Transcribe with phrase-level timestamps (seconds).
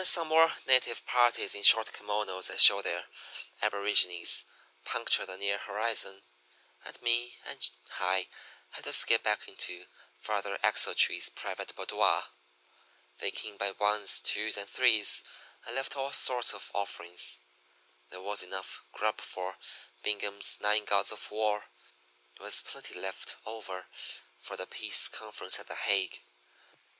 [0.01, 3.07] "Then some more native parties in short kimonos that showed their
[3.61, 4.45] aboriginees
[4.83, 6.23] punctured the near horizon,
[6.83, 8.27] and me and High
[8.71, 9.85] had to skip back into
[10.17, 12.23] Father Axletree's private boudoir.
[13.19, 15.23] They came by ones, twos, and threes,
[15.67, 17.39] and left all sorts of offerings
[18.09, 19.59] there was enough grub for
[20.01, 21.67] Bingham's nine gods of war,
[22.39, 23.85] with plenty left over
[24.39, 26.21] for the Peace Conference at The Hague.